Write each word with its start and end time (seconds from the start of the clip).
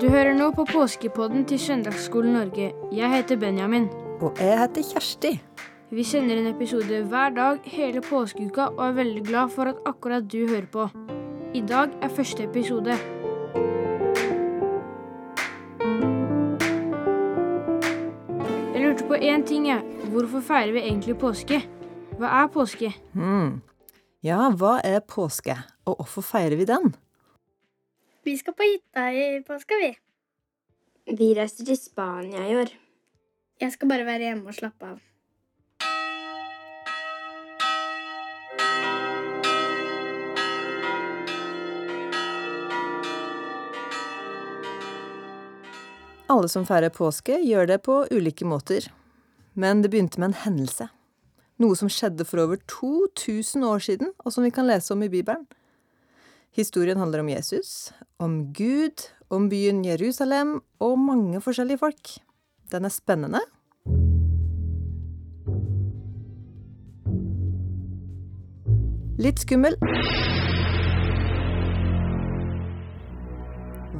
Du 0.00 0.08
hører 0.08 0.32
nå 0.32 0.50
på 0.56 0.64
påskepodden 0.64 1.42
til 1.44 1.58
Søndagsskolen 1.60 2.32
Norge. 2.32 2.70
Jeg 2.92 3.10
heter 3.12 3.36
Benjamin. 3.36 3.88
Og 4.20 4.32
jeg 4.40 4.58
heter 4.58 4.82
Kjersti. 4.92 5.32
Vi 5.90 6.04
sender 6.04 6.40
en 6.40 6.46
episode 6.46 7.02
hver 7.10 7.34
dag 7.36 7.58
hele 7.64 8.00
påskeuka 8.00 8.70
og 8.76 8.84
er 8.88 8.92
veldig 9.00 9.24
glad 9.26 9.48
for 9.52 9.72
at 9.72 9.80
akkurat 9.86 10.28
du 10.32 10.46
hører 10.48 10.68
på. 10.72 10.88
I 11.54 11.60
dag 11.60 11.88
er 12.02 12.08
første 12.08 12.44
episode. 12.44 12.96
Jeg 19.20 19.34
én 19.36 19.42
ting, 19.44 19.66
er, 19.68 19.82
Hvorfor 20.08 20.40
feirer 20.40 20.72
vi 20.72 20.80
egentlig 20.80 21.12
påske? 21.20 21.58
Hva 22.16 22.28
er 22.38 22.46
påske? 22.48 22.88
Mm. 23.12 23.58
Ja, 24.24 24.46
hva 24.56 24.78
er 24.80 25.02
påske, 25.04 25.52
og 25.84 25.98
hvorfor 25.98 26.24
feirer 26.24 26.56
vi 26.56 26.64
den? 26.64 26.94
Vi 28.24 28.32
skal 28.40 28.54
på 28.56 28.64
hytta 28.64 29.10
i 29.12 29.42
påska, 29.44 29.76
vi. 29.76 29.90
Vi 31.18 31.28
reiser 31.36 31.68
til 31.68 31.76
Spania 31.76 32.46
i 32.48 32.54
år. 32.62 32.72
Jeg 33.60 33.74
skal 33.74 33.90
bare 33.92 34.06
være 34.08 34.24
hjemme 34.24 34.48
og 34.48 34.56
slappe 34.56 34.88
av. 34.88 35.02
Alle 46.32 46.48
som 46.48 46.64
feirer 46.64 46.88
påske, 46.88 47.36
gjør 47.44 47.68
det 47.68 47.78
på 47.84 47.98
ulike 48.16 48.48
måter. 48.48 48.88
Men 49.54 49.82
det 49.82 49.90
begynte 49.90 50.20
med 50.20 50.30
en 50.30 50.40
hendelse. 50.44 50.88
Noe 51.60 51.76
som 51.76 51.90
skjedde 51.92 52.24
for 52.24 52.40
over 52.40 52.60
2000 52.70 53.64
år 53.66 53.82
siden, 53.84 54.12
og 54.24 54.32
som 54.32 54.44
vi 54.46 54.52
kan 54.54 54.68
lese 54.68 54.94
om 54.94 55.02
i 55.04 55.10
Bibelen. 55.12 55.46
Historien 56.56 56.98
handler 56.98 57.20
om 57.20 57.28
Jesus, 57.28 57.92
om 58.18 58.52
Gud, 58.52 59.10
om 59.30 59.48
byen 59.48 59.84
Jerusalem 59.84 60.60
og 60.80 60.98
mange 60.98 61.40
forskjellige 61.40 61.78
folk. 61.78 62.16
Den 62.72 62.84
er 62.84 62.94
spennende. 62.94 63.42
Litt 69.20 69.42
skummel. 69.44 69.76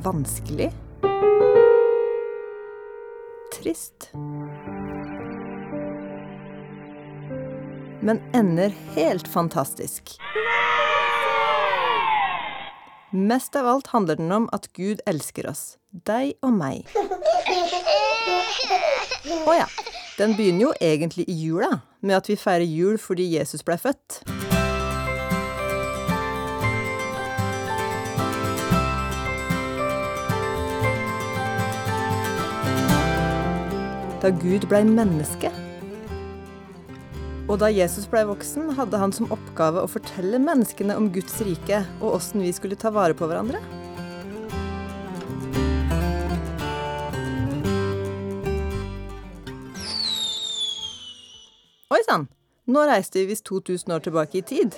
Vanskelig. 0.00 0.70
Trist. 3.52 4.14
Men 8.00 8.20
ender 8.32 8.72
helt 8.94 9.28
fantastisk. 9.28 10.18
Mest 13.10 13.56
av 13.56 13.66
alt 13.66 13.86
handler 13.86 14.16
den 14.16 14.32
om 14.32 14.48
at 14.52 14.72
Gud 14.72 15.00
elsker 15.06 15.48
oss. 15.50 15.76
Deg 15.90 16.32
og 16.42 16.54
meg. 16.56 16.88
Å 19.44 19.56
ja. 19.58 19.66
Den 20.16 20.36
begynner 20.36 20.68
jo 20.68 20.72
egentlig 20.80 21.24
i 21.28 21.36
jula, 21.42 21.80
med 22.00 22.16
at 22.16 22.28
vi 22.28 22.36
feirer 22.36 22.64
jul 22.64 22.98
fordi 23.00 23.24
Jesus 23.34 23.64
ble 23.64 23.76
født. 23.80 24.20
Da 34.20 34.28
Gud 34.28 34.68
blei 34.68 34.84
menneske. 34.84 35.69
Og 37.50 37.56
da 37.58 37.66
Jesus 37.66 38.04
blei 38.06 38.20
voksen, 38.28 38.68
hadde 38.78 38.98
han 39.00 39.10
som 39.10 39.26
oppgave 39.34 39.82
å 39.82 39.90
fortelle 39.90 40.38
menneskene 40.38 40.94
om 40.94 41.08
Guds 41.10 41.40
rike 41.42 41.80
og 41.98 42.20
åssen 42.20 42.44
vi 42.44 42.52
skulle 42.54 42.76
ta 42.78 42.92
vare 42.94 43.16
på 43.18 43.26
hverandre. 43.26 43.58
Oi 51.90 51.98
sann! 52.06 52.28
Nå 52.70 52.84
reiste 52.86 53.18
vi 53.18 53.32
visst 53.32 53.48
2000 53.50 53.96
år 53.96 54.04
tilbake 54.04 54.38
i 54.38 54.44
tid. 54.46 54.76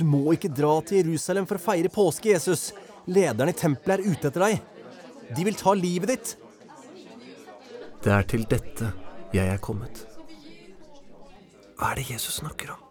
Du 0.00 0.06
må 0.08 0.22
ikke 0.32 0.48
dra 0.48 0.78
til 0.80 1.02
Jerusalem 1.02 1.44
for 1.50 1.60
å 1.60 1.64
feire 1.66 1.90
påske, 1.92 2.30
Jesus. 2.32 2.70
Lederne 3.04 3.52
i 3.52 3.58
tempelet 3.58 4.00
er 4.00 4.14
ute 4.14 4.32
etter 4.32 4.46
deg. 4.46 4.64
De 5.36 5.44
vil 5.44 5.60
ta 5.60 5.76
livet 5.76 6.14
ditt. 6.14 6.32
Det 8.00 8.16
er 8.16 8.24
til 8.32 8.48
dette 8.48 8.94
jeg 9.36 9.44
er 9.44 9.60
kommet. 9.60 10.06
Hva 11.82 11.88
er 11.90 11.98
det 11.98 12.12
Jesus 12.12 12.36
snakker 12.38 12.68
om? 12.70 12.82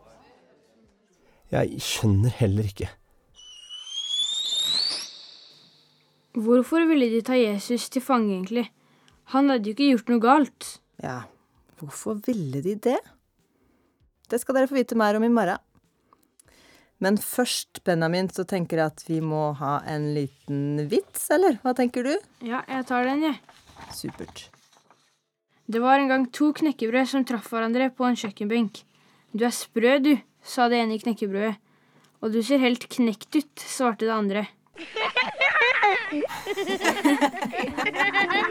Jeg 1.47 1.77
skjønner 1.79 2.33
heller 2.41 2.67
ikke. 2.67 2.89
Hvorfor 6.35 6.83
ville 6.89 7.07
de 7.13 7.21
ta 7.23 7.37
Jesus 7.39 7.87
til 7.87 8.03
fange, 8.03 8.33
egentlig? 8.35 8.65
Han 9.31 9.47
hadde 9.47 9.71
jo 9.71 9.77
ikke 9.77 9.89
gjort 9.93 10.11
noe 10.11 10.23
galt. 10.27 10.69
Ja, 10.99 11.21
hvorfor 11.79 12.19
ville 12.27 12.59
de 12.67 12.75
det? 12.91 12.99
Det 14.27 14.43
skal 14.43 14.59
dere 14.59 14.67
få 14.67 14.81
vite 14.81 14.99
mer 14.99 15.15
om 15.15 15.23
i 15.23 15.31
morgen. 15.31 15.63
Men 16.99 17.15
først, 17.15 17.85
Benjamin, 17.87 18.27
så 18.27 18.43
tenker 18.43 18.83
jeg 18.83 18.91
at 18.91 19.07
vi 19.07 19.23
må 19.23 19.53
ha 19.63 19.77
en 19.87 20.11
liten 20.19 20.89
vits, 20.91 21.29
eller? 21.31 21.61
Hva 21.63 21.79
tenker 21.79 22.11
du? 22.11 22.17
Ja, 22.43 22.65
jeg 22.67 22.91
tar 22.91 23.07
den, 23.07 23.23
jeg. 23.31 23.39
Supert. 23.95 24.49
Det 25.71 25.79
var 25.79 25.99
en 25.99 26.07
gang 26.07 26.25
to 26.35 26.49
knekkebrød 26.51 27.07
som 27.07 27.23
traff 27.23 27.45
hverandre 27.53 27.85
på 27.95 28.03
en 28.03 28.17
kjøkkenbenk. 28.19 28.81
Du 29.31 29.45
er 29.47 29.53
sprø, 29.55 29.93
du, 30.03 30.17
sa 30.43 30.67
det 30.67 30.81
ene 30.83 30.99
knekkebrødet. 30.99 31.55
Og 32.19 32.33
du 32.33 32.41
ser 32.43 32.59
helt 32.59 32.83
knekt 32.91 33.31
ut, 33.39 33.63
svarte 33.63 34.03
det 34.05 34.11
andre. 34.17 34.43